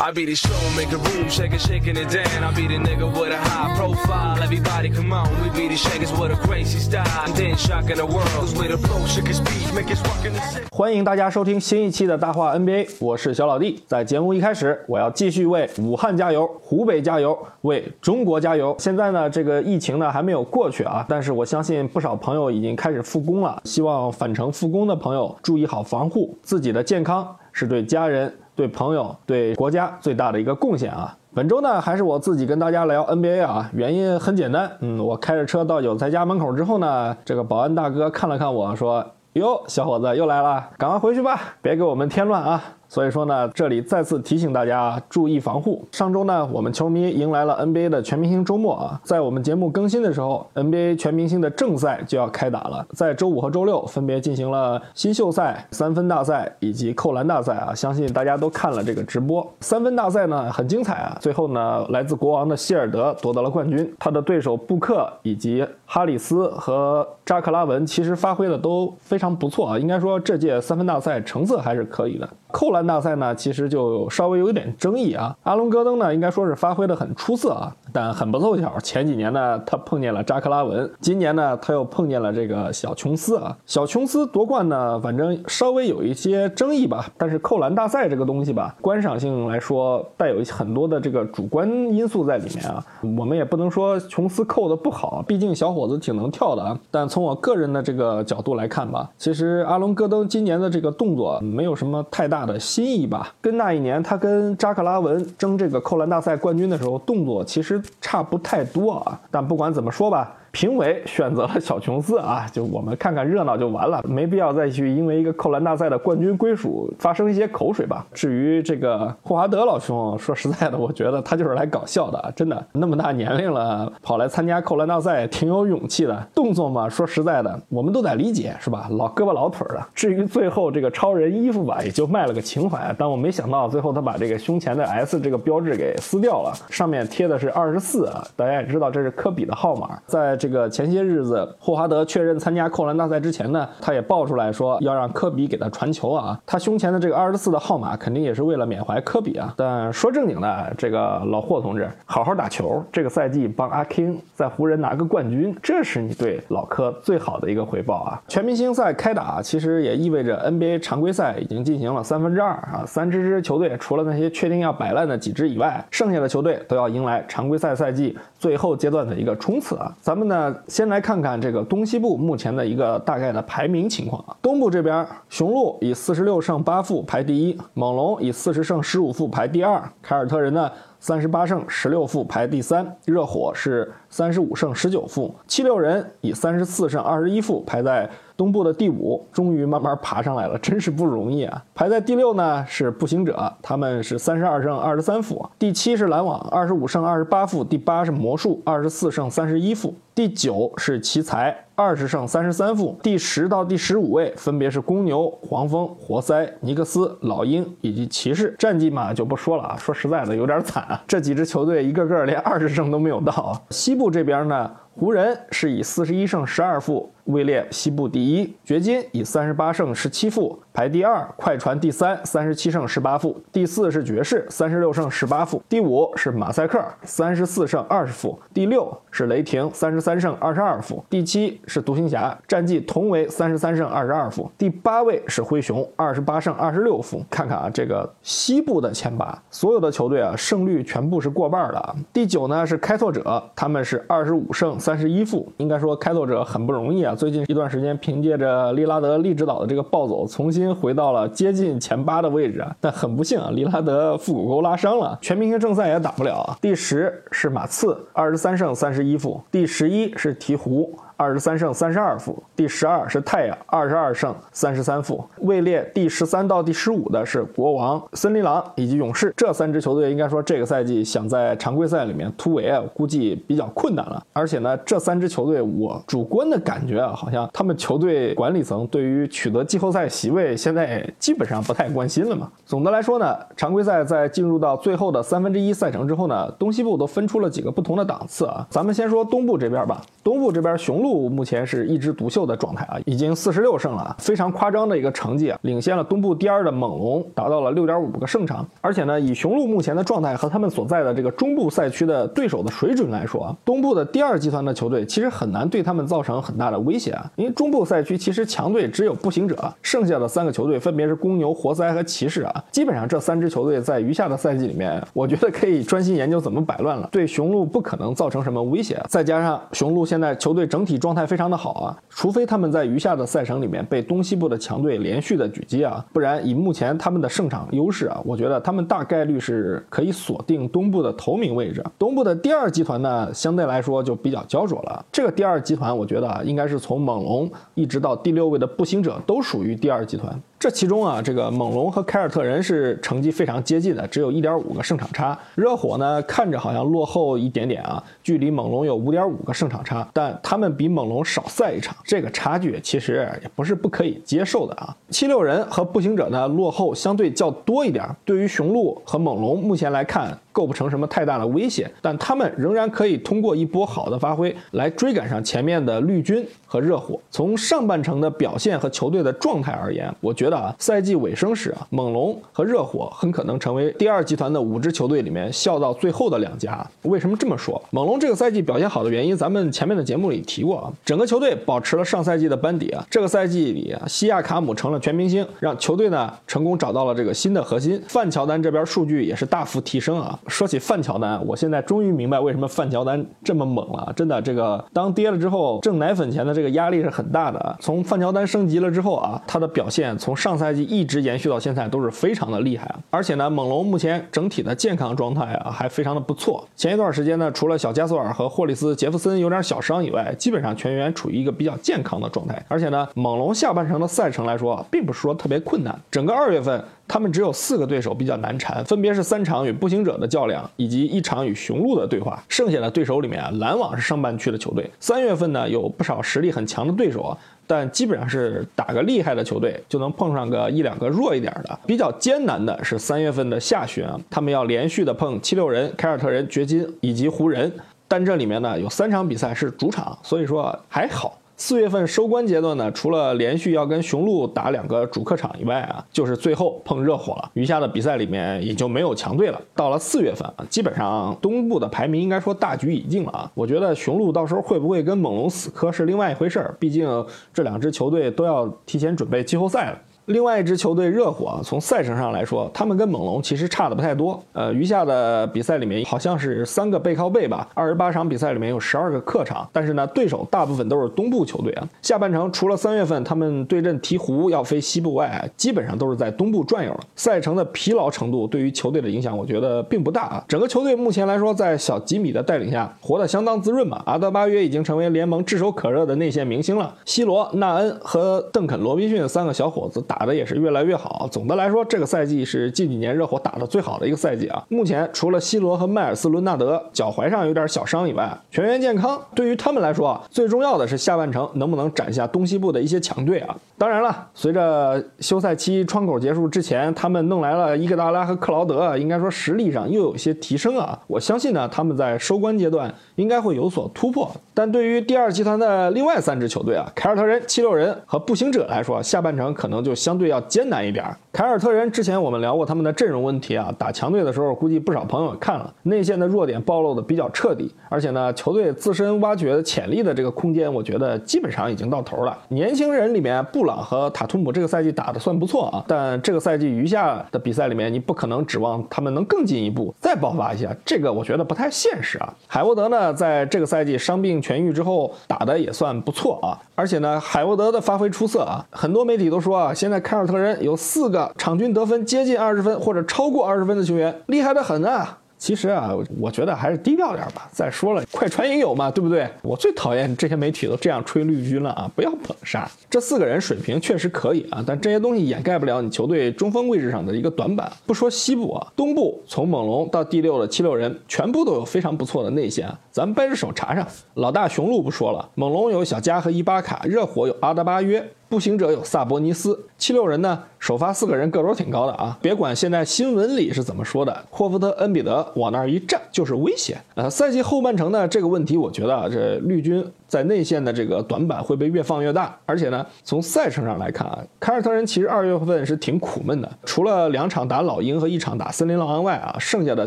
[0.00, 2.42] I be the show, make a room, shaking, shaking it down.
[2.42, 4.42] I be the nigga with a high profile.
[4.42, 7.04] Everybody come on, we be the shakers with a crazy style.
[7.26, 10.40] And then shocking the world, cause we the flow, shaking speed, make it rockin' the
[10.40, 10.66] city.
[10.70, 13.82] 欢迎大家收听新一期的大话 NBA，我是小老弟。
[13.86, 18.74] 在节目一开始，我要继续为武汉加油，湖北加油，为中国加油。
[18.78, 23.60] 现在呢，这个疫情呢还没有过去啊，但是我相信不少朋友已经开始复工了。
[23.66, 31.16] 希望返程复工的朋友注意好防护，自己的健康是对家人、对朋友、对国家最大的一个贡献啊。
[31.34, 39.04] 本周呢，还是我自己跟大家聊 NBA 啊，原因很简单，嗯，我开着车到有才家门口之后呢，这个保安大哥看了看我说。
[39.34, 42.62] 哟，小伙子又来了，赶快回去吧，别给我们添乱啊！
[42.92, 45.82] 所以说呢，这里再次提醒大家注意防护。
[45.92, 59.50] 上周呢，我们球迷迎来了 NBA 的全明星周末啊，在我们节目更新的时候，NBA 全明星的正赛就要开打了，在周五和周六分别进行了新秀赛、三分大赛以及扣篮大赛啊，相信大家都看了这个直播。
[59.60, 72.28] 三分大赛呢很精彩啊，最后呢，来自国王的希尔德夺得了冠军，他的对手布克以及哈里斯和扎克拉文其实发挥的都非常不错啊，应该说这届三分大赛成色还是可以的。
[72.52, 75.36] 扣篮大赛呢，其实就稍微有一点争议啊。
[75.42, 83.56] 阿隆戈登呢，应该说是发挥的很出色啊，但很不凑巧，前几年呢他碰见了扎克拉文，今年呢他又碰见了这个小琼斯啊。
[83.66, 87.06] 小琼斯夺冠呢，反正稍微有一些争议吧。
[87.18, 92.84] 但是扣篮大赛这个东西吧，观赏性来说，带有很多的这个主观因素在里面啊。
[93.18, 96.78] 我们也不能说琼斯扣的不好，毕竟小伙子挺能跳的啊。
[96.90, 103.34] 但从我个人的这个角度来看吧，其实阿隆戈登今年的这个动作没有什么太大的新意吧。
[103.40, 109.20] 跟那一年他跟扎克拉文争这个扣篮大赛冠军的时候，动作其实差不太多啊。
[109.30, 110.36] 但不管怎么说吧。
[110.52, 118.06] 评委选择了小琼斯啊，就我们看看热闹就完了，没必要再去因为一个扣篮大赛的冠军归属发生一些口水吧。
[118.12, 126.28] 至于这个霍华德老兄，说实在的，我觉得他就是来搞笑的，真的那么大年龄了，跑来参加扣篮大赛，挺有勇气的。
[126.34, 128.88] 动作嘛，说实在的，我们都得理解，是吧？
[128.90, 129.82] 老胳膊老腿的。
[129.94, 132.94] 至于最后这个超人衣服吧，也就卖了个情怀。
[132.98, 140.36] 但我没想到最后他把这个胸前的 S 这个标志给撕掉了，上面贴的是二十四啊，大家也知道这是科比的号码，在。
[140.42, 146.36] 这个前些日子，霍华德确认参加扣篮大赛之前呢，他也爆出来说要让科比给他传球啊。
[146.44, 149.54] 他胸前的这个二十四的号码肯定也是为了缅怀科比啊。
[149.56, 158.20] 但说正经的，这个老霍同志，好好打球，这个赛季帮阿 King 在湖人拿个冠军，这是你对老科最好的一个回报啊。
[158.26, 162.82] 全明星赛开打，其实也意味着 NBA 常规赛已经进行了三分之二啊。
[162.84, 169.94] 三支支球队，除了那些确定要摆烂的几支以外，剩下的球队都要迎来常规赛赛季最后阶段的一个冲刺啊。
[170.00, 174.36] 咱们呢，先来看看这个东西部目前的一个大概的排名情况啊。
[174.42, 188.10] 东部这边，雄鹿以四十六胜八负排第一，猛龙以四十胜十五负排第二，凯尔特人呢三十八胜十六负排第三，热火是三十五胜十九负，七六人以三十四胜二十一负排在。
[188.42, 191.64] 东部的第五，终于慢慢爬上来了，真是不容易啊！
[191.76, 208.54] 排在第六呢是步行者，他们是三十二胜二十三负；第七是篮网，二十五胜二十八负；第八是魔术，二十四胜三十一负；第九是奇才，二十胜三十三负；第十到第十五位分别是公牛、黄蜂、活塞、尼克斯、老鹰以及骑士。
[208.58, 213.58] 战绩嘛就不说了啊，说实在的有点惨啊，这几支球队一个个连二十胜都没有到。
[213.70, 214.70] 西部这边呢？
[214.94, 237.24] 湖人是以四十一胜十二负位列西部第一，掘金以三十八胜十七负排第二，快船第三，三十七胜十八负，第四是爵士，三十六胜十八负，第五是马赛克，三十四胜二十负，第六是雷霆，三十三胜二十二负，第七是独行侠，战绩同为三十三胜二十二负，第八位是灰熊，二十八胜二十六负。
[237.30, 241.96] 看看啊，这个西部的前八，所有的球队啊，胜率全部是过半的。
[242.12, 244.72] 第九呢是开拓者，他们是二十五胜。
[244.82, 247.14] 三十一负，应该说开拓者很不容易啊。
[247.14, 252.74] 最近一段时间，凭借着利拉德、利指导的这个暴走，重新回到了接近前八的位置啊。
[252.80, 256.56] 但很不幸啊，利拉德腹股沟拉伤了，全明星正赛也打不了啊。
[256.60, 260.88] 第十是马刺，二十三胜三十一负；第十一是鹈鹕。
[261.22, 265.24] 二十三胜三十二负，第十二是太阳，二十二胜三十三负。
[265.42, 274.20] 位列第十三到第十五的是国王、森林狼以及勇士这三支球队，应该说这个赛季想在常规赛里面突围啊，估计比较困难了。
[274.32, 282.50] 而且呢，这三支球队我主观的感觉啊，好像他们球队管理层对于取得季后赛席位现在基本上不太关心了嘛。
[282.66, 288.66] 总的来说呢，常规赛在进入到最后的三分之一赛程之后呢，东西部都分出了几个不同的档次啊。
[288.68, 291.11] 咱们先说东部这边吧，东部这边雄鹿。
[291.28, 298.66] 目前是一枝独秀的状态啊，已经四十六胜了，非常夸张的一个成绩啊，领先了东部第二的猛龙，达到了六点五个胜场。
[298.80, 307.28] 而且呢，以雄鹿目前的状态和他们所在的这个中部赛区的对手的水准来说啊，东部的第二集团的球队其实很难对他们造成很大的威胁啊。
[307.36, 312.64] 因为中部赛区其实强队只有步行者，剩下的三个球队分别是公牛、活塞和骑士啊。
[312.70, 319.02] 基本上这三支球队在余下的赛季里面，我觉得可以专心研究怎么摆乱了，对雄鹿不可能造成什么威胁。
[319.08, 320.91] 再加上雄鹿现在球队整体。
[320.98, 331.84] 状态非常的好啊，除非他们在余下的赛程里面被东西部的强队连续的狙击啊，不然以目前他们的胜场优势啊，我觉得他们大概率是可以锁定东部的头名位置。
[331.98, 335.04] 东部的第二集团呢，相对来说就比较焦灼了。
[335.10, 340.40] 这个第二集团，我觉得啊，应该是从猛龙一直到第六位的步行者都属于第二集团。
[340.62, 345.36] 这其中啊，这个猛龙和凯尔特人是成绩非常接近的，只有一点五个胜场差。
[345.56, 354.96] 热火呢，看着好像落后一点点啊，距离猛龙有五点五个胜场差，但他们比猛龙少赛一场，这个差距其实也不是不可以接受的啊。
[355.10, 360.38] 七六人和步行者呢，落后相对较多一点，对于雄鹿和猛龙目前来看。
[360.52, 367.18] 构不成什么太大的威胁，但他们仍然可以通过一波好的发挥来追赶上前面的绿军和热火。
[367.30, 376.86] 从上半程的表现和球队的状态而言，我觉得啊，赛季尾声时啊，猛龙和热火很可能成为第二集团的五支球队里面笑到最后的两家。
[377.02, 377.80] 为什么这么说？
[377.90, 388.00] 猛龙这个赛季表现好的原因，咱们前面的节目里提过啊，整个球队保持了上赛季的班底啊，这个赛季里啊，西亚卡姆成了全明星，让球队呢成功找到了这个新的核心。
[388.08, 390.38] 范乔丹这边数据也是大幅提升啊。
[390.46, 394.12] 说起范乔丹，我现在终于明白为什么范乔丹这么猛了。
[394.16, 397.76] 真的，这个当跌了之后，挣奶粉钱的这个压力是很大的。
[397.80, 402.92] 从范乔丹升级了之后啊，他的表现从上赛季一直延续到现在都是非常的厉害。
[403.10, 406.66] 而且呢，猛龙目前整体的健康状态啊还非常的不错。
[406.76, 412.62] 前一段时间呢，除了小加索尔和霍利斯·杰弗森有点小伤以外，基本上全员处于一个比较健康的状态。
[412.68, 415.98] 而且呢，猛龙下半程的赛程来说，并不是说特别困难。
[416.10, 416.82] 整个二月份。
[417.12, 422.42] 他们只有四个对手比较难缠，分别是三场与步行者的较量，以及一场与雄鹿的对话。
[422.48, 424.90] 剩下的对手里面啊，篮网是上半区的球队。
[424.98, 427.36] 三月份呢，有不少实力很强的对手啊，
[427.66, 431.78] 但基本上是打个厉害的球队就能碰上个一两个弱一点的。
[431.86, 437.70] 比较艰难的是三月份的下旬啊，他们要连续的碰七六人、凯尔特人、掘金以及湖人，
[438.08, 441.38] 但这里面呢有三场比赛是主场，所以说还好。
[441.64, 447.48] 四月份收官阶段呢，除了连续要跟雄鹿打两个主客场以外啊，就是最后碰热火了。
[447.54, 449.60] 余下的比赛里面也就没有强队了。
[449.72, 453.48] 到了四月份啊，基本上东部的排名应该说大局已定了啊。
[453.54, 457.08] 我觉得雄鹿到时候会不会跟猛龙死磕是另外一回事儿，毕竟
[457.54, 459.98] 这两支球队都要提前准备季后赛了。
[460.26, 464.40] 另外一支球队热火，从赛程上来说，他们跟猛龙其实差的不太多。
[464.52, 471.88] 呃，余下的比赛里面好像是三个背靠背吧，二十八场比赛里面有十二个客场，但是呢，对手大部分都是东部球队啊。
[472.02, 477.00] 下半程除了三月份他们对阵鹈鹕要飞西部外，基本上都是在东部转悠了。
[477.16, 480.44] 赛程的疲劳程度对于球队的影响，我觉得并不大啊。
[480.46, 484.00] 整个球队目前来说，在小吉米的带领下，活得相当滋润嘛。
[484.06, 490.00] 阿德巴约已经成为联盟炙手可热的内线明星了，西罗、纳恩和邓肯·罗宾逊三个小伙子。
[490.12, 491.26] 打的也是越来越好。
[491.32, 494.62] 总的来说，这个赛季是近几年热火打的最好的一个赛季啊。
[494.68, 499.18] 目前除了西罗和迈尔斯·伦纳德脚踝上有点小伤以外，全员健康。
[499.34, 503.56] 对于他们来说啊，最重要的是下半程能不能斩下东西部的一些强队啊。
[503.78, 510.98] 当然了，随着休赛期窗口结束之前，他们弄来了伊戈达拉和克劳德，应该说实力上又有些提升啊。
[511.06, 514.30] 我相信呢，他们在收官阶段应该会有所突破。
[514.54, 521.04] 但对于第二集团的另外三支球队啊，凯尔特人、七六人和步行者来说，下半程可能就相对要艰难一点。
[521.32, 532.36] 凯尔特人之前我们聊过他们的阵容问题啊，打强队的时候估计不少朋友看了，内线的弱点暴露的比较彻底，而且呢，球队自身挖掘潜力的这个空间，我觉得基本上已经到头了。
[532.48, 533.72] 年轻人里面，布朗。
[533.82, 542.32] 和塔图姆这个赛季打的算不错啊，但这个赛季余下的比赛里面，你不可能指望他们能更进一步再爆发一下，这个我觉得不太现实啊。
[542.46, 555.18] 海沃德呢，在这个赛季伤病痊愈之后，打的也算不错啊，而且呢，海沃德的发挥出色啊，很多媒体都说啊，现在凯尔特人有四个场均得分接近二十分或者超过二十分的球员，厉害的很啊。
[555.42, 557.50] 其实啊，我觉得还是低调点吧。
[557.50, 559.28] 再说了，快船也有嘛，对不对？
[559.42, 561.90] 我最讨厌这些媒体都这样吹绿军了啊！
[561.96, 562.70] 不要捧杀。
[562.88, 567.68] 这四个人水平确实可以啊，但这些东西掩盖不了你球队中锋位置上的一个短板。
[567.84, 572.72] 不说西部啊，东部从猛龙到第六的七六人，全部都有非常不错的内线。
[572.92, 573.84] 咱们掰着手查查，
[574.14, 578.08] 老大雄鹿不说了，猛龙有小加和伊巴卡，热火有阿德巴约。
[578.32, 582.16] 步行者有萨博尼斯，七六人呢，首发四个人个头挺高的啊。
[582.22, 586.80] 别管现在新闻里是怎么说的，霍福德、恩比德往那儿一站就是威胁。
[586.94, 592.38] 呃，赛季后半程呢，这个问题我觉得啊，这绿军在内线的这个短板会被越放越大。
[592.44, 599.86] 而且呢，从赛程上来看啊，凯尔特人其实二月份是挺苦闷的，除了两场打老鹰和一场打森林狼外啊，剩下的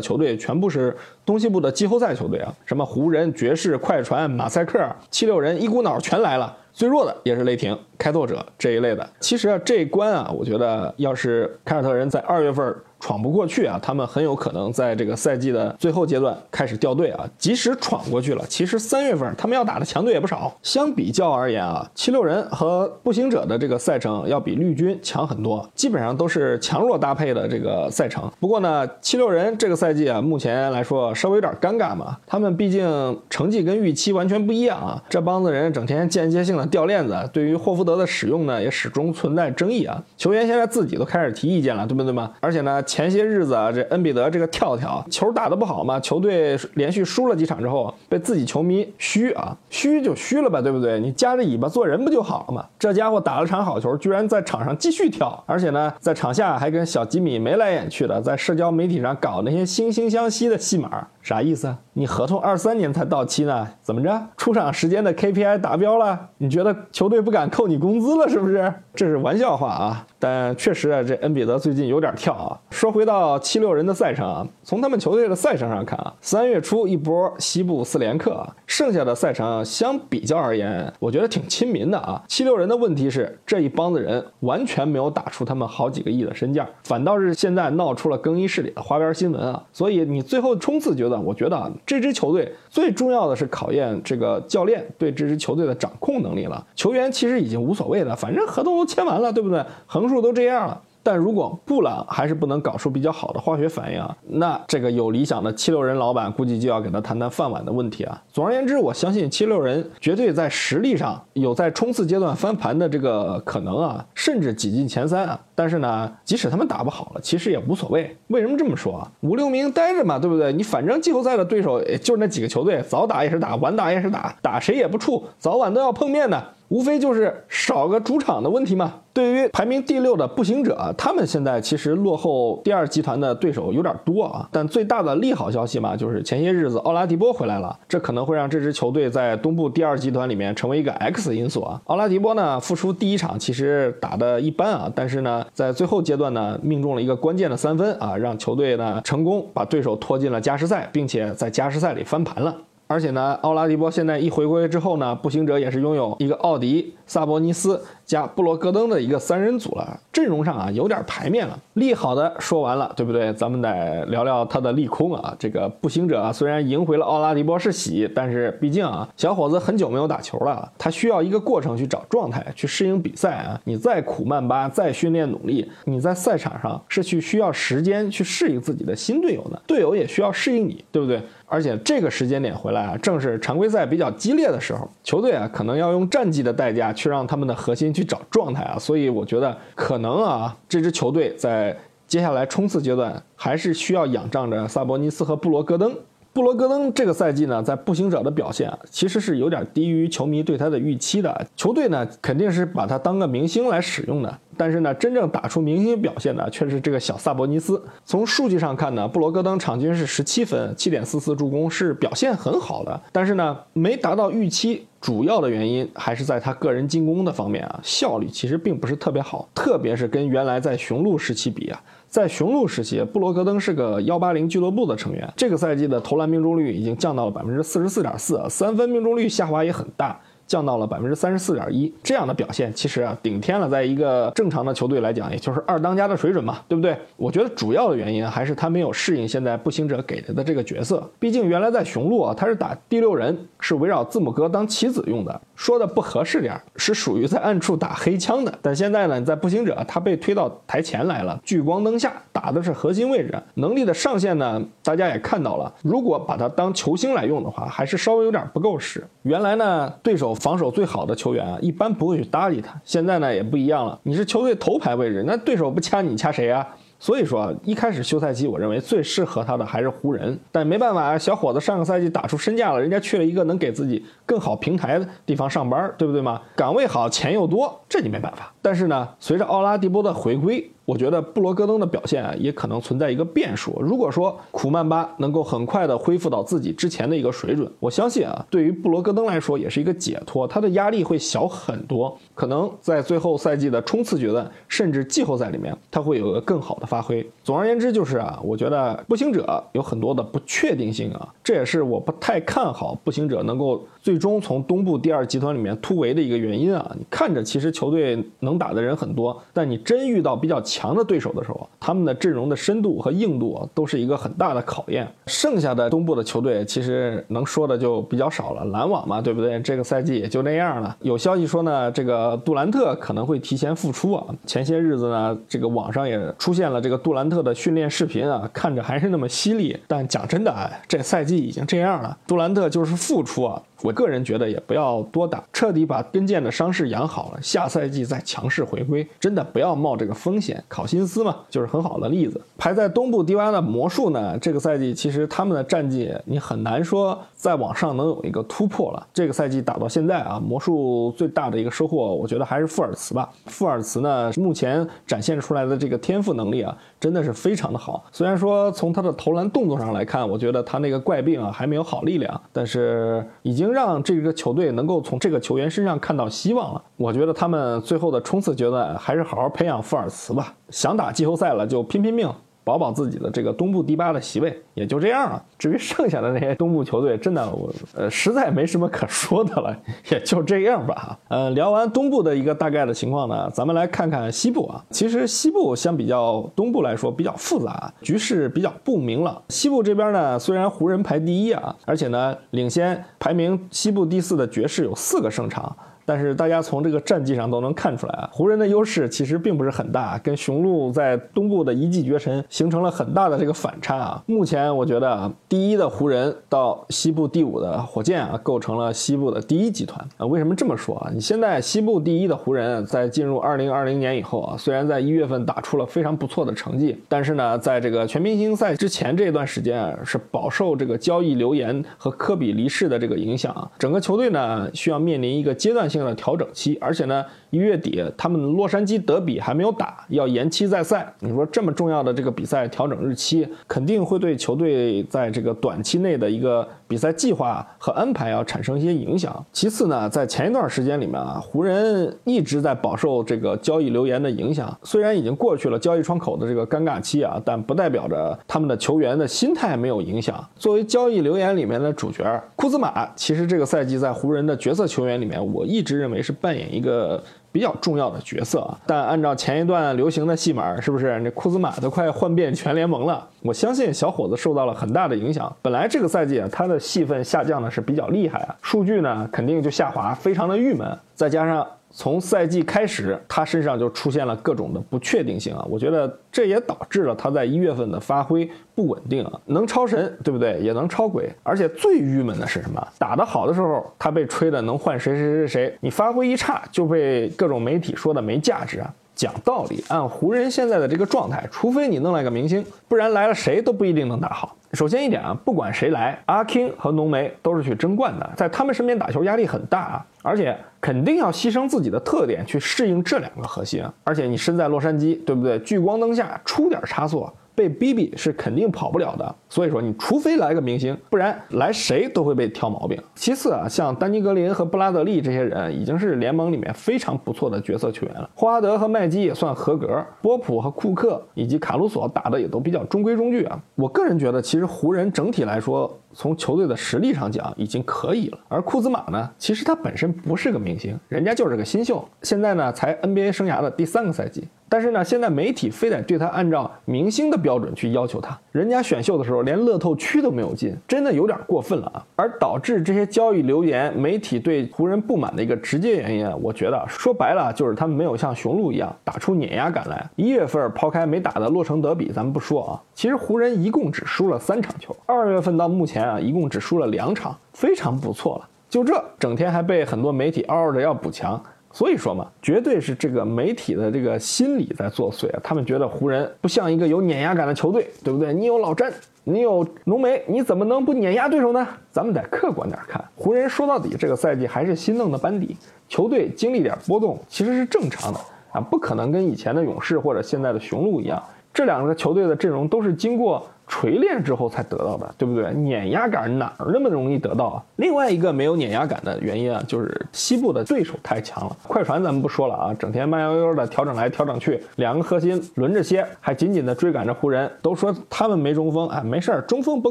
[0.00, 6.56] 球队全部是东西部的季后赛球队啊，什么湖人、爵士、快船、马赛克、七六人，一股脑全来了。
[6.72, 9.08] 最弱的也是雷霆、开拓者这一类的。
[9.20, 12.74] 其实啊，这一关啊，我觉得要是凯尔特人在二月份。
[12.98, 17.28] 闯不过去啊，他们很有可能在这个赛季的最后阶段开始掉队啊。
[17.38, 20.52] 即使闯过去了，其实三月份他们要打的强队也不少。
[20.62, 28.30] 相比较而言啊，七六人和步行者的这个赛程要比绿军强很多，基本上都是强弱搭配的这个赛程。
[28.40, 32.16] 不过呢，七六人这个赛季啊，目前来说稍微有点尴尬嘛。
[32.26, 35.00] 他们毕竟成绩跟预期完全不一样啊。
[35.08, 40.02] 这帮子人整天间接性的掉链子，对于霍福德的使用呢，也始终存在争议啊。
[40.16, 42.32] 球员现在自己都开始提意见了，对不对嘛？
[42.40, 42.82] 而且呢。
[42.86, 50.98] 前些日子啊，这恩比德这个跳跳球打得不好嘛，球队连续输了几场之后，被自己球迷嘘啊，嘘就嘘了吧，对不对？
[51.00, 52.64] 你夹着尾巴做人不就好了嘛？
[52.78, 61.76] 这家伙打了场好球，居然在场上继续跳，而且呢，在场下还跟小吉米眉来眼去的，在社交媒体上搞那些惺惺相惜的戏码，啥意思？
[61.94, 64.28] 你合同二三年才到期呢，怎么着？
[64.36, 66.16] 出场时间的 KPI 达标了？
[66.38, 68.72] 你觉得球队不敢扣你工资了是不是？
[68.94, 70.06] 这是玩笑话啊！
[70.20, 72.56] 但确实啊，这恩比德最近有点跳啊。
[72.70, 82.22] 说回到七六人的赛程啊，从他们球队的赛程上看啊，三月初一波西部四连客，剩下的赛程相比较而言，我觉得挺亲民的啊。
[82.28, 89.60] 七六人的问题是这一帮子人完全没有打出他们好几个亿的身价，反倒是现在闹出了更衣室里的花边新闻啊。
[89.72, 96.64] 所以你最后冲刺阶我觉得啊，这支球队最重要的是考验这个教练对这支球队的掌控能力了。
[96.74, 99.64] 球员其实已经无所谓了，反正合同都签完了，对不对？
[99.86, 100.82] 横竖都这样了。
[101.06, 108.20] 但如果布朗还是不能搞出比较好的化学反应啊，那这个有理想的七六人老板估计就要给他谈谈饭碗的问题啊。
[108.32, 115.38] 总而言之，我相信七六人绝对在实力上有在冲刺阶段翻盘的这个可能啊，甚至挤进前三啊。
[115.54, 118.16] 但是呢，即使他们打不好了，其实也无所谓。
[118.26, 119.08] 为什么这么说啊？
[119.20, 120.52] 五六名待着嘛，对不对？
[120.52, 126.44] 你反正季后赛的对手也就是那几个球队，早打也是打，晚打也是打，打谁也不怵，早晚都要碰面的。
[126.68, 128.94] 无非就是少个主场的问题嘛。
[129.12, 134.46] 对于排名第六的步行者，他们现在其实落后第二集团的对手有点多啊。
[134.52, 141.80] 但最大的利好消息嘛，就是前些日子奥拉迪波回来了，这可能会让这支球队在东部第二集团里面成为一个 X 因素啊。
[141.86, 152.54] 奥拉迪波呢，复出第一场其实打的一般啊，但是呢，在最后阶段呢，命中了一个关键的三分啊，让球队呢成功把对手拖进了加时赛，并且在加时赛里翻盘了。
[152.88, 161.58] 而且呢，奥拉迪波现在一回归之后呢，步行者也是拥有一个奥迪、萨博尼斯加布罗戈登的一个三人组了，阵容上啊有点排面了。
[161.74, 163.32] 利好的说完了，对不对？
[163.34, 165.34] 咱们得聊聊他的利空啊。
[165.38, 173.60] 这个步行者啊，虽然赢回了奥拉迪波是喜，但是毕竟啊，小伙子很久没有打球了，他需要一个过程去找状态，去适应比赛啊。
[173.64, 181.20] 你再苦曼巴，再训练努力，你在赛场上是去需要时间去适应自己的新队友的，队友也需要适应你，对不对？
[181.48, 191.76] 而且这个时间点回来啊，正是常规赛比较激烈的时候，球队啊可能要用战绩的代价去让他们的核心去找状态啊，所以我觉得可能啊，这支球队在
[192.06, 195.92] 接下来冲刺阶段还是需要仰仗着萨博尼斯和布罗戈登。
[196.36, 201.46] 布罗戈登这个赛季呢，在步行者的表现啊，其实是有点低于球迷对他的预期的。
[201.56, 204.38] 球队呢，肯定是把他当个明星来使用的。
[204.54, 207.82] 但是呢，真正打出明星表现的却是这个小萨博尼斯。
[208.04, 213.00] 从数据上看呢，布罗戈登场均是十七分、七点四四助攻，是表现很好的。
[213.10, 221.80] 但是呢，没达到预期，主要的原因还是在他个人进攻的方面啊，效率其实并不是特别好，特别是跟原来在雄鹿时期比啊。
[222.16, 225.30] 在雄鹿时期，布罗格登是个幺八零俱乐部的成员。
[225.36, 230.18] 这个赛季的投篮命中率已经降到了百分之四十四点四，三分命中率下滑也很大。
[230.46, 231.92] 降到了百分之三十四点一。
[232.02, 236.96] 这样的表现其实啊，顶天了，在一个正常的球队来讲，也就是二当家的水准嘛，对不对？
[237.16, 241.08] 我觉得主要的原因还是他没有适应现在步行者给他的这个角色。
[241.18, 245.40] 毕竟原来在雄鹿啊，他是打第六人，是围绕字母哥当棋子用的。
[245.54, 248.52] 说的不合适点是属于在暗处打黑枪的。
[248.60, 255.72] 但现在呢，在步行者他被推到台前来了，聚光灯下打的是核心位置，能力的上限呢，大家也看到了。
[255.82, 259.02] 如果把他当球星来用的话，还是稍微有点不够使。
[259.22, 262.80] 原来呢，对手防守最好的球员啊，一般不会去搭理他。
[262.84, 266.66] 现在呢，也不一样了，你是球队头牌位置，那对手不掐你掐谁啊？
[266.98, 270.38] 所以说，一开始休赛期，我认为最适合他的还是湖人。
[270.50, 276.40] 但没办法啊，小伙子上个赛季打出身价了，人家去了一个能给自己更好平台的地方上班，对不对吗？
[276.54, 278.50] 岗位好，钱又多，这你没办法。
[278.62, 280.70] 但是呢，随着奥拉迪波的回归。
[280.86, 283.76] 我觉得布罗戈登的表现啊，也可能存在一个变数。
[283.82, 292.16] 如果说库曼巴能够很快的恢复到自己之前的一个水准，我相信啊，对于布罗戈登来说也是一个解脱，他的压力会小很多。
[292.36, 297.28] 可能在最后赛季的冲刺阶段，甚至季后赛里面，他会有个更好的发挥。
[297.42, 306.88] 总而言之，就是啊，我觉得步行者有很多的不确定性啊，这也是我不太看好步行者能够最终从东部第二集团里面突围的一个原因啊。
[306.96, 310.75] 你看着其实球队能打的人很多，但你真遇到比较强。
[310.76, 315.10] 强的对手的时候，他们的阵容的深度和硬度啊，都是一个很大的考验。
[315.26, 318.62] 剩下的东部的球队，其实能说的就比较少了。
[318.66, 319.58] 篮网嘛，对不对？
[319.60, 320.94] 这个赛季也就那样了。
[321.00, 324.26] 有消息说呢，这个杜兰特可能会提前复出啊。
[324.44, 329.74] 前些日子呢，这个网上也出现了这个杜兰特的训练视频啊，看着还是那么犀利。
[329.88, 333.62] 但讲真的啊，这赛季已经这样了，杜兰特就是复出啊。
[333.82, 340.62] 我个人觉得也不要多打，彻底把跟腱的伤势养好了，下赛季再强势回归，真的不要冒这个风险。
[340.66, 342.40] 考辛斯嘛，就是很好的例子。
[342.56, 349.06] 排在东部第八的魔术呢，这个赛季其实他们的战绩你很难说再往上能有一个突破了。
[349.12, 353.28] 这个赛季打到现在啊，魔术最大的一个收获，我觉得还是富尔茨吧。
[353.44, 358.02] 富尔茨呢，目前展现出来的这个天赋能力啊，真的是非常的好。
[358.10, 363.65] 虽然说从他的投篮动作上来看，我觉得他那个怪病啊还没有好力量，但是已经。
[363.66, 366.82] 能让这个球队能够从这个球员身上看到希望了。
[366.96, 370.54] 我觉得他们最后的冲刺阶段还是好好培养福尔茨吧。
[370.70, 372.32] 想打季后赛了就拼拼命。
[372.66, 375.40] 保保自己的这个东部第八的席位，也就这样了。
[375.56, 379.78] 至于剩下的那些东部球队，真的我呃实在没什么可说的了，
[380.10, 381.16] 也就这样吧。
[381.28, 384.84] 呃，聊完东部的一个大概的情况呢，咱们来看看西部啊。
[384.90, 389.40] 其实西部相比较东部来说比较复杂，局势比较不明朗。
[389.48, 395.76] 西部这边呢，虽然湖人排第一啊，而且呢领先排名西部第四的爵士有四个胜场。
[396.06, 404.22] 但是大家从这个战绩上都能看出来啊，湖人的优势其实并不是很大，跟雄鹿在东部的一骑绝尘形成了很大的这个反差啊。
[404.26, 410.24] 目前我觉得啊，第一的湖人到西部第五的火箭啊，构成了西部的第一集团啊。
[410.24, 411.10] 为什么这么说啊？
[411.12, 425.95] 你现在西部第一的湖人，在进入二零二零年以后啊，虽然在一月份打出了非常不错的成绩，但是呢，在这个全明星赛之前这段时间啊，是饱受这个交易流言和科比离世的这个影响啊，整个球队呢需要面临一个阶段性。
[425.96, 431.12] 性的调整期，而且呢，一月底他们洛杉矶德比还没有打，要延期再赛。
[431.20, 439.44] 你说这么重要的这个比赛调整日期，肯定会对球队在这个短期内的一个比赛计划和安排要产生一些影响。
[439.52, 444.76] 其次呢，在前一段时间里面啊，湖人一直在饱受这个交易流言的影响。
[444.82, 450.44] 虽然已经过去了交易窗口的这个尴尬期啊，但不代表着他们的球员的心态没有影响。
[450.56, 455.76] 作为交易流言里面的主角库兹马，其实这个赛季在湖人的角色球员里面，我一。
[455.76, 457.22] 一直认为是扮演一个
[457.56, 463.26] 比较重要的角色啊，但按照前一段流行的戏码，是不是那库兹马都快换遍全联盟了？
[463.40, 465.50] 我相信小伙子受到了很大的影响。
[465.62, 470.86] 本来这个赛季啊，他的戏份下降的是比较厉害啊，数据呢肯定就下滑，非常的郁闷。
[471.14, 471.66] 再加上。
[471.90, 475.66] 从赛季开始，他身上就出现了各种的不确定性啊！
[475.70, 480.60] 我觉得这也导致了他在一月份的发挥不稳定啊，能超神对不对？
[480.60, 482.86] 也能超鬼，而且最郁闷的是什么？
[482.98, 488.94] 打得好的时候，他被吹的能换谁谁谁谁，你发挥一差就被各种媒体说的没价值啊！
[489.16, 494.54] 讲道理，按湖人现在的这个状态，除非你弄来个明星，不然来了谁都不一定能打好。
[494.74, 503.82] 首先一点啊，不管谁来，阿 king 和浓眉都是去争冠的，在他们身边打球压力很大啊，而且肯定要牺牲自己的特点去适应这两个核心。
[504.04, 505.58] 而且你身在洛杉矶，对不对？
[505.60, 509.34] 聚光灯下出点差错，被逼逼是肯定跑不了的。
[509.48, 513.02] 所以说，你除非来个明星，不然来谁都会被挑毛病。
[513.14, 518.30] 其次啊，像丹尼格林和布拉德利这些人已经是联盟里面非常不错的角色球员了。
[518.34, 523.58] 霍华德和麦基也算合格，波普和库克以及卡鲁索打的也都比较中规中矩啊。
[523.74, 525.98] 我个人觉得，其实湖人整体来说。
[526.18, 528.38] 从球队的实力上讲，已经可以了。
[528.48, 534.48] 而库兹马呢，其实他本身不是个明星，人家就是个新秀，现在呢才 NBA 生涯的第三个赛季。
[534.68, 542.04] 但是呢，现在媒体非得对他按照明星的标准去要求他，人家选秀的时候连乐透区都没有进，真的有点过分了啊！
[542.16, 550.04] 而导致这些交易流言、媒体对湖人不满的一个直接原因，我觉得说白了就是他们没有像雄鹿一样打出碾压感来。
[550.16, 554.94] 一月份抛开没打的洛城德比，咱们不说啊，其实湖人一共只输了三场球。
[555.06, 558.48] 二月份到目前啊，一共只输了两场，非常不错了。
[558.68, 561.40] 就这，整天还被很多媒体嗷嗷着要补强。
[561.76, 565.40] 所以说嘛，绝对是这个媒体的这个心理在作祟啊！
[565.44, 568.32] 他们觉得湖人不像一个有碾压感的球队，对不对？
[568.32, 568.90] 你有老詹，
[569.24, 571.68] 你有浓眉，你怎么能不碾压对手呢？
[571.90, 575.54] 咱们得客观点看，湖人说到底这个赛季还是新弄的班底，
[575.86, 578.18] 球队经历点波动其实是正常的
[578.52, 583.46] 啊，不可能跟以前的勇士或者现在的雄鹿一样，这两个球队的阵容都是经过。
[583.68, 585.52] 锤炼之后才得到的，对不对？
[585.52, 587.62] 碾压感哪儿那么容易得到啊？
[587.76, 591.56] 另外一个没有碾压感的原因啊，就是西部的对手太强了。
[591.66, 597.50] 快船咱们不说了啊，整天慢悠悠的调整来调整去，两个核心轮着歇，还紧紧的追赶着湖人。
[597.60, 599.90] 都说他们没中锋啊，没事儿，中锋不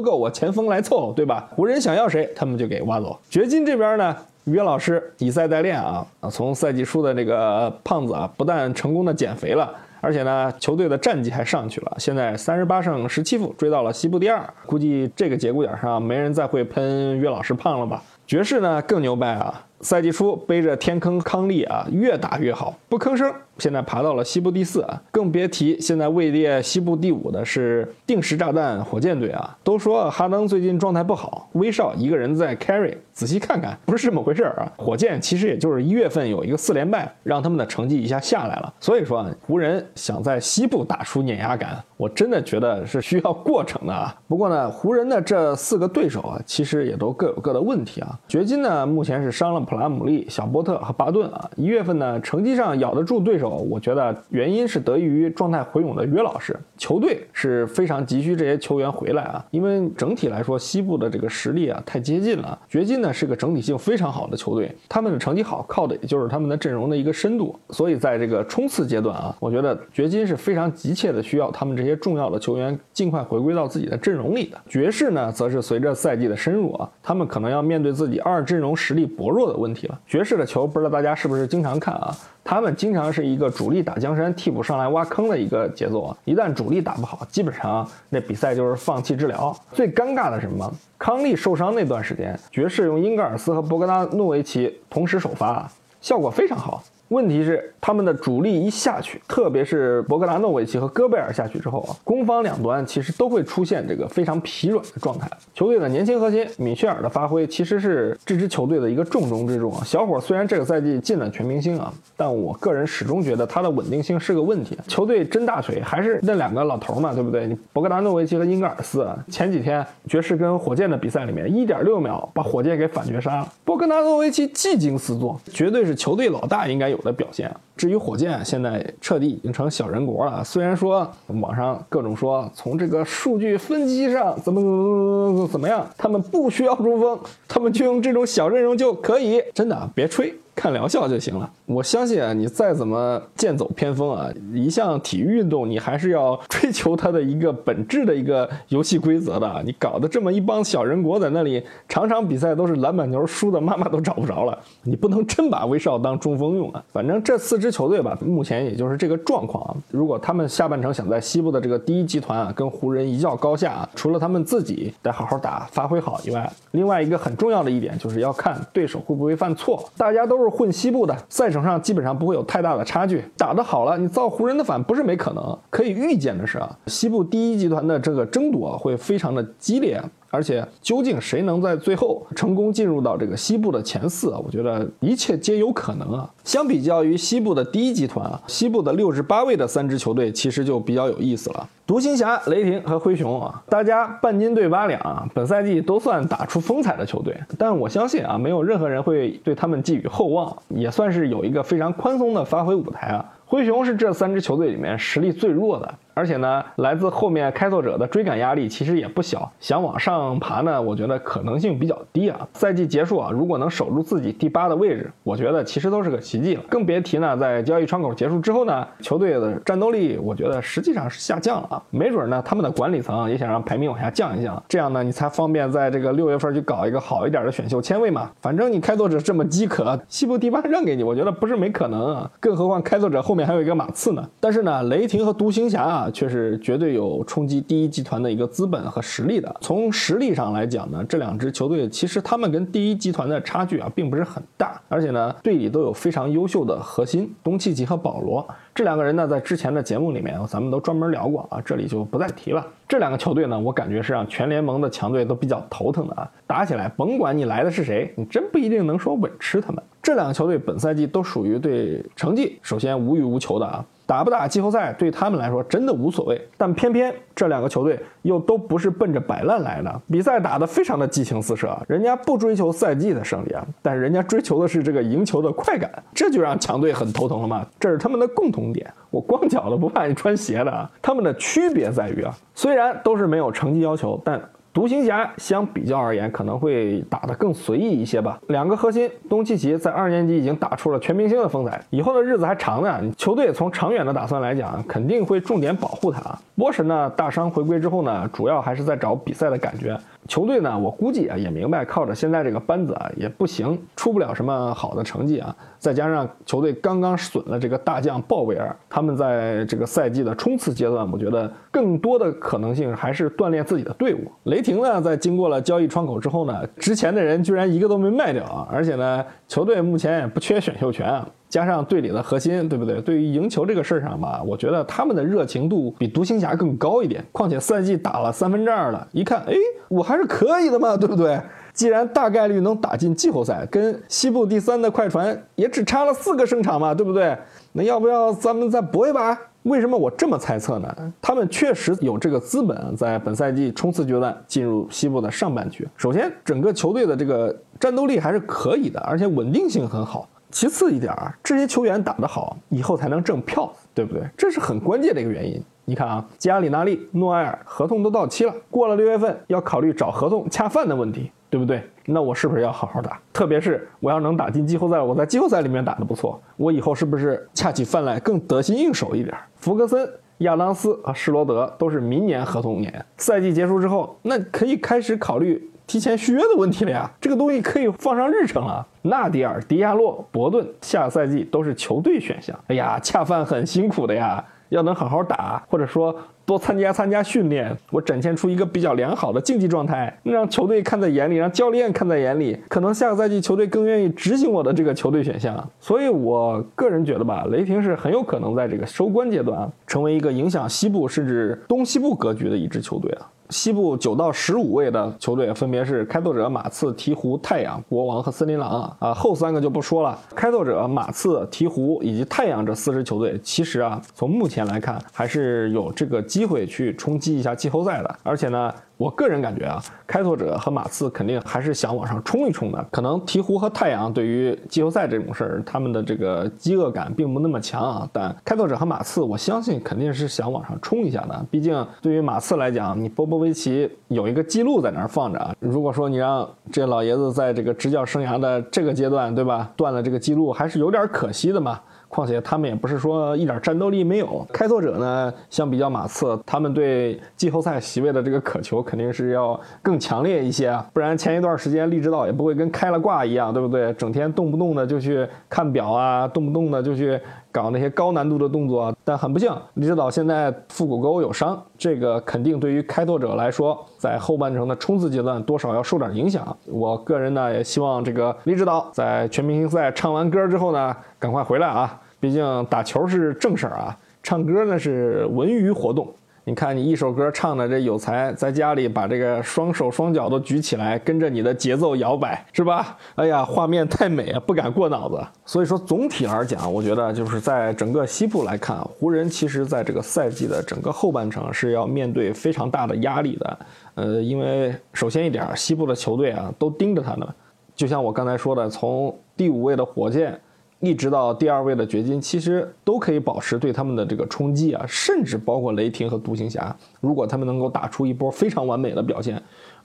[0.00, 1.46] 够，我前锋来凑，对吧？
[1.50, 3.18] 湖人想要谁，他们就给挖走。
[3.28, 9.70] 掘金这边呢，约老师以赛代练啊啊，从赛季初的这个胖子啊，不但成功的减肥了。
[10.06, 14.40] 而且呢，球队的战绩还上去了，现在三十八胜十七负，追到了西部第二。
[14.64, 18.00] 估计这个节骨眼上，没人再会喷约老师胖了吧？
[18.24, 19.66] 爵士呢更牛掰啊！
[19.80, 23.32] 赛季初背着天坑康利啊，越打越好，不吭声。
[23.58, 29.56] 现在爬到了西部第四啊，更别提现在位列西部第五的是定时炸弹火箭队啊。
[29.64, 34.70] 都说哈登最近状态不好，威少一个人在 carry，仔细看看不是这么回事儿啊。
[34.76, 38.74] 火箭其实也就是一月份有一个四连败，让他们的成绩一下下来了。
[38.78, 44.14] 所以说啊，湖人想在西部打出碾压感，我真的觉得是需要过程的啊。
[44.28, 48.18] 不过呢，湖人的这四个对手啊，其实也都各有各的问题啊。
[48.28, 51.50] 掘金呢，目前是伤了普拉姆利、小波特和巴顿啊。
[51.56, 53.50] 一月份呢，成绩上咬得住对手。
[53.68, 62.58] 我觉得原因是得益于状态回勇的约老师，球队是非常急需这些球员回来啊，因为整体来说西部的这个实力啊太接近了。
[62.68, 74.58] 掘金呢是个整体性非常好的球队，他们的成绩好靠的也就是他们的阵容的一个深度，所以在这个冲刺阶段啊，我觉得掘金是非常急切的需要他们这些重要的球员尽快回归到自己的阵容里的。
[74.68, 79.98] 爵士呢则是随着赛季的深入啊，他们可能要面对自己二阵容实力薄弱的问题了。
[80.06, 82.14] 爵士的球不知道大家是不是经常看啊？
[82.44, 86.16] 他们经常是一个主力打江山，替补上来挖坑的一个节奏啊！
[86.24, 89.56] 一旦主力打不好，基本上那比赛就是放弃治疗。
[89.72, 90.72] 最尴尬的是什么？
[90.98, 95.68] 康利受伤那段时间，爵士用英格尔斯和博格达诺维奇同时首发，
[96.00, 96.82] 效果非常好。
[97.08, 105.30] 问题是他们的主力一下去，特别是博格达诺维奇和戈贝尔下去之后啊，攻防两端其实都会出现这个非常疲软的状态。
[105.54, 109.82] 球队的年轻核心米歇尔的发挥其实是这支球队的一个重中之重啊。
[109.84, 114.76] 小伙虽然这个赛季进了全明星啊，但我个人始终觉得他的稳定性是个问题。
[114.88, 117.46] 球队真大腿还是那两个老头嘛，对不对？
[117.46, 123.52] 你博格达诺维奇和英格尔斯啊前几天爵士跟火箭的比赛里面，一点六秒把火箭给反绝杀了。
[123.64, 126.95] 博格达诺维奇技惊四座，绝对是球队老大应该有。
[126.96, 127.54] 有的表现。
[127.76, 130.42] 至于火箭，现在彻底已经成小人国了。
[130.42, 139.42] 虽然说网上各种说从这个数据分析上怎么怎么怎么怎么样，他们不需要中锋，他们就用这种小阵容就可以。
[139.54, 140.34] 真的，别吹。
[140.56, 141.48] 看疗效就行了。
[141.66, 149.62] 我相信啊，你再怎么剑走偏锋啊，一项体育运动你还是要 追求它的一个本质的一个游戏规则的。
[149.66, 154.58] 你搞得这么一帮小人国在那里，场场比赛都是篮板球输的妈妈都找不着了。
[154.82, 156.82] 你不能真把威少当中锋用啊。
[156.90, 159.76] 反正这四支球队吧，目前也就是这个状况啊。
[159.90, 169.86] 如果他们下半程想在西部的这个第一集团啊，跟湖人一较高下啊，除了他们自己得好好打、发挥好以外，另外一个很重要的一点就是要看对手会不会犯错。
[169.98, 170.45] 大家都是。
[170.50, 175.58] 混西部的赛程上基本上不会有太大的差距，打得好了，你造湖人的反不是没可能。
[175.70, 180.02] 可以预见的是啊，西部第一集团的这个争夺会非常的激烈。
[180.36, 184.38] 而且，究竟谁能在最后成功进入到这个西部的前四啊？
[184.44, 186.30] 我觉得一切皆有可能啊。
[186.44, 191.66] 相比较于西部的第一集团啊，西部的六十八位的三支球队其实就比较有意思了。
[191.86, 197.34] 独行侠、雷霆和灰熊啊，大家半斤对八两啊，本赛季都算打出风采的球队。
[197.56, 203.24] 但我相信啊，没有任何人会对他们寄予厚望，也算是有一个非常宽松的发挥舞台啊。
[203.46, 205.94] 灰熊是这三支球队里面实力最弱的。
[206.16, 212.48] 而且呢，来自后面开拓者的追赶压力其实也不小，想往上爬呢，我觉得可能性比较低啊。
[212.54, 216.62] 赛季结束啊，如果能守住自己第八的位置，我觉得其实都是个奇迹了。
[216.70, 221.82] 更别提呢，在交易窗口结束之后呢，球队的战斗力，我觉得实际上是下降了啊。
[221.90, 228.30] 没准呢，他们的管理层也想让排名往下降一降，这样呢，你才方便在这个六月份去搞一个好一点的选秀签位嘛。
[228.40, 232.30] 反正你开拓者这么饥渴，西部第八让给你，我觉得不是没可能啊。
[232.40, 234.26] 更何况开拓者后面还有一个马刺呢。
[234.40, 239.54] 但是呢，雷霆和独行侠啊，却是绝对有冲击第一集团的一个资本和实力的。
[239.60, 244.80] 从实力上来讲呢，这两支球队其实他们跟第一集团的差距啊，并不是很大。
[244.88, 252.64] 而且呢，队里都有非常优秀的核心，东契奇和保罗这两个人呢，在之前的节目里面咱们都专门聊过啊，这里就不再提了。
[252.88, 256.30] 这两个球队呢，我感觉是让全联盟的强队都比较头疼的啊。
[256.46, 259.82] 打起来，甭管你来的是谁，你真不一定能说稳吃他们。
[260.02, 263.84] 这两个球队本赛季都属于对成绩首先无欲无求的啊。
[264.06, 277.66] 打不打季后赛对他们来说真的无所谓，但偏偏这两个球队又都不是奔着摆烂来的，比赛打得非常的激情四射，人家不追求赛季的胜利啊，但是人家追求的是这个赢球的快感，这就让强队很头疼了嘛。
[277.80, 278.88] 这是他们的共同点。
[279.10, 284.40] 我光脚的不怕你穿鞋的啊，他们的区别在于啊，虽然都是没有成绩要求，但。
[284.76, 288.38] 独行侠相比较而言，可能会打得更随意一些吧。
[288.48, 293.00] 两个核心，东契奇在二年级已经打出了全明星的风采，以后的日子还长呢。
[293.16, 296.20] 球队从长远的打算来讲，肯定会重点保护他。
[296.56, 299.98] 波神呢，大伤回归之后呢，主要还是在找比赛的感觉。
[300.26, 305.54] 球队呢，我估计啊也明白，靠着现在这个班子啊也不行，出不了什么好的成绩啊。
[305.78, 314.30] 再加上球队刚刚损了这个大将鲍威尔，他们在这个赛季的冲刺阶段，我觉得更多的可能性还是锻炼自己的队伍。
[314.44, 321.28] 雷霆呢，在经过了交易窗口之后呢，之前的人居然一个都没卖掉啊，而且呢，球队目前也不缺选秀权啊。
[321.48, 323.00] 加上队里的核心，对不对？
[323.00, 327.24] 对于赢球这个事儿上吧，我觉得他们的热情度比独行侠更高一点。
[327.32, 329.54] 况且赛季打了三分之二了，一看，哎，
[329.88, 331.40] 我还是可以的嘛，对不对？
[331.72, 337.36] 既然大概率能打进季后赛，跟西部第三的快船也只差了四个胜场嘛，对不对？
[337.72, 339.38] 那要不要咱们再搏一把？
[339.64, 341.12] 为什么我这么猜测呢？
[341.20, 345.86] 他们确实有这个资本，在本赛季冲刺阶段进入西部的上半区。
[345.96, 350.28] 首先，整个球队的这个战斗力还是可以的，而且稳定性很好。
[350.50, 354.22] 其次一点儿，这些球员打得好，以后才能挣票，对不对？
[354.36, 355.62] 这是很关键的一个原因。
[355.84, 361.82] 你看啊，加里纳利、诺埃尔合同都到期了，过了六月份要考虑找合同恰饭的问题，对不对？
[362.06, 363.20] 那我是不是要好好打？
[363.32, 369.36] 特别是我要能打进季后赛，我在季后赛里面打得不错，我以后是不是恰起饭来更得心应手一点？
[369.56, 375.70] 福格森、亚当斯和施罗德都是明年合同年，赛季结束之后，那可以开始考虑。
[375.86, 378.84] 提前续约的问题了呀，这个东西可以放上日程了。
[379.02, 382.58] 纳迪尔、迪亚洛、伯顿下赛季都是球队选项。
[382.66, 395.70] 哎呀，恰饭很辛苦的呀，要能好好打，或者说多参加参加训练，我展现出一个比较良好的竞技状态，让球队看在眼里，让教练看在眼里，可能下个赛季球队更愿意执行我的这个球队选项。
[395.78, 403.30] 所以我个人觉得吧，雷霆是很有可能在这个收官阶段，成为一个影响西部甚至东西部格局的一支球队啊。
[403.50, 410.18] 西部九到十五位的球队分别是开拓者、马刺、鹈鹕、太阳、国王和森林狼啊，后三个就不说了。
[410.34, 418.72] 开拓者、马刺、鹈鹕以及太阳这四支球队，其实啊，从目前来看，还是有这个机会去冲击一下季后赛的，而且呢。
[418.96, 422.82] 我个人感觉啊，开拓者和马刺肯定还是想往上冲一冲的。
[422.90, 428.08] 可能鹈鹕和太阳对于季后赛这种事儿，他们的这个饥饿感并不那么强啊。
[428.10, 431.46] 但开拓者和马刺，我相信肯定是想往上冲一下的。
[431.50, 435.54] 毕竟对于马刺来讲，你波波维奇有一个记录在那儿放着啊。
[435.60, 441.78] 如果说你让这老爷子在这个执教生涯的这个阶段，对吧，断了这个记录，还是有点可惜的嘛。
[442.16, 444.42] 况且他们也不是说一点战斗力没有。
[444.50, 450.86] 开拓者呢，相比较马刺，他们对季后赛席位的这个渴求肯定是要更强烈一些啊。
[450.94, 453.92] 不然前一段时间，利指导也不会跟开了挂一样，对不对？
[453.92, 457.20] 整天动不动的就去看表啊，动不动的就去
[457.52, 458.90] 搞那些高难度的动作。
[459.04, 466.56] 但很不幸，利指导现在腹股沟有伤，这个肯定对于开拓者来说，在后半程的冲刺阶段多少要受点影响。
[466.64, 472.00] 我个人呢，也希望这个利指导在全明星赛唱完歌之后呢，赶快回来啊。
[472.18, 476.12] 毕竟打球是正事儿啊，唱歌那是文娱活动。
[476.48, 482.96] 你看你一首歌唱的这有才，在家里把这个双手双脚都举起来，跟着你的节奏摇摆，是吧？
[483.16, 485.20] 哎呀，画面太美啊，不敢过脑子。
[485.44, 493.58] 所以说总体而讲，我觉得就是在整个西部来看，湖人其实在这个赛季的整个后半程是要面对非常大的压力的。
[493.96, 497.26] 呃，因为首先一点，西部的球队啊都盯着他呢，
[497.74, 500.40] 就像我刚才说的，从第五位的火箭。
[500.80, 509.42] 一直到第二位的掘金，其实都可以保持对他们的这个冲击啊，甚至包括雷霆和独行侠，如果他们能够打出一波非常完美的表现，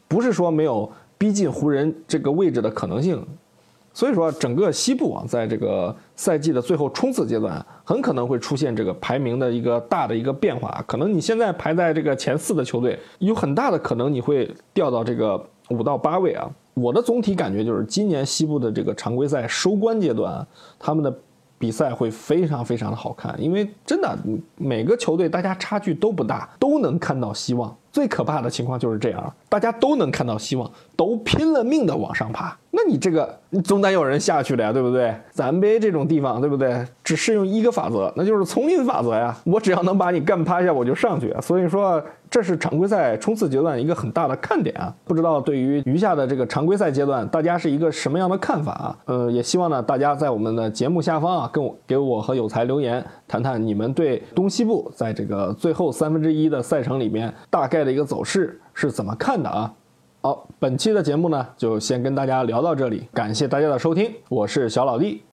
[0.08, 3.26] 不是说没有逼近湖人这个位置的可能性。
[3.94, 10.82] 所以说，整个西部啊，在这个赛季的最后冲刺阶段，很可能会出现这个排名的一个大的一个变化。
[10.88, 16.50] 可能你现在排在这个前四的球队，有很大的可能你会掉到这个五到八位啊。
[16.74, 20.46] 我的总体感觉就是，今年西部的这个常规赛收官阶段，
[20.80, 21.14] 他们的
[21.58, 24.18] 比赛会非常非常的好看，因为真的
[24.56, 27.76] 每个球队大家差距都不大，都能看到希望。
[27.92, 32.58] 最可怕的情况就是这样，大家都能看到希望，都拼了命的往上爬。
[32.74, 35.14] 那你这个，你总得有人下去了呀，对不对？
[35.30, 36.86] 咱 NBA 这种地方，对不对？
[37.04, 39.36] 只适用一个法则，那就是丛林法则呀。
[39.44, 41.36] 我只要能把你干趴下，我就上去。
[41.42, 44.94] 所以说，这是常规赛冲刺阶段一个很大的看点啊。
[45.04, 48.98] 不知道对于余下的这个常规赛阶段，大家是一个什么样的看法啊？
[49.04, 59.74] 呃，也希望呢，大家在我们的节目下方啊，跟我给我和有才留言，谈谈你们对东西部在这个最后三分之一的赛程里面大概的一个走势是怎么看的啊？
[60.20, 65.22] 好，本期的节目呢，就先跟大家聊到这里，感谢大家的收听，我是小老弟。